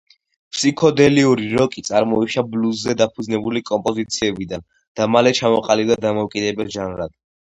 [0.53, 4.65] ფსიქოდელიური როკი წარმოიშვა ბლუზზე დაფუძნებული კომპოზიციებიდან
[5.01, 7.15] და მალე ჩამოყალიბდა დამოუკიდებელ ჟანრად.